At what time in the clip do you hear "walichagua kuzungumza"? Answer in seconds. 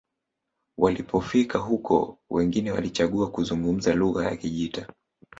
2.71-3.93